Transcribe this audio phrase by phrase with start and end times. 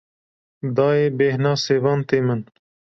[0.75, 2.41] Dayê bêhna sêvan tê min.